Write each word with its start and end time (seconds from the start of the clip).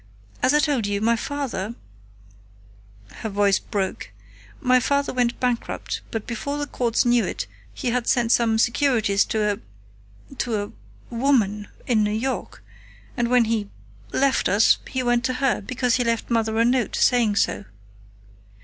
As 0.41 0.55
I 0.55 0.57
told 0.57 0.87
you, 0.87 0.99
my 0.99 1.15
father" 1.15 1.75
her 3.17 3.29
voice 3.29 3.59
broke 3.59 4.09
"my 4.59 4.79
father 4.79 5.13
went 5.13 5.39
bankrupt, 5.39 6.01
but 6.09 6.25
before 6.25 6.57
the 6.57 6.65
courts 6.65 7.05
knew 7.05 7.23
it 7.23 7.45
he 7.71 7.89
had 7.91 8.07
sent 8.07 8.31
some 8.31 8.57
securities 8.57 9.23
to 9.25 9.53
a 10.31 10.35
to 10.39 10.59
a 10.63 10.71
woman 11.15 11.67
in 11.85 12.03
New 12.03 12.09
York, 12.29 12.63
and 13.15 13.27
when 13.27 13.45
he 13.45 13.69
left 14.11 14.49
us, 14.49 14.79
he 14.89 15.03
went 15.03 15.23
to 15.25 15.33
her, 15.33 15.61
because 15.61 15.97
he 15.97 16.03
left 16.03 16.31
Mother 16.31 16.57
a 16.57 16.65
note 16.65 16.95
saying 16.95 17.35
so. 17.35 17.65